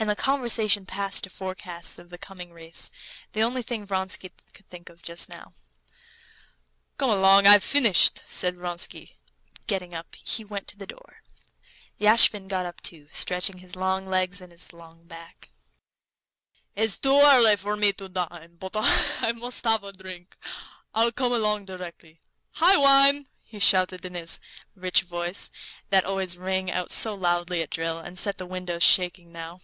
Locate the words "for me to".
17.56-18.08